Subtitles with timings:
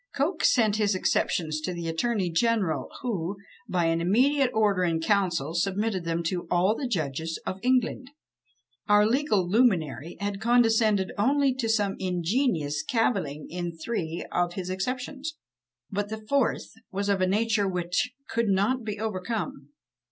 [0.15, 3.37] Coke sent his Exceptions to the attorney general, who,
[3.69, 8.09] by an immediate order in council, submitted them to "all the judges of England."
[8.87, 15.37] Our legal luminary had condescended only to some ingenious cavilling in three of his exceptions;
[15.91, 19.69] but the fourth was of a nature which could not be overcome.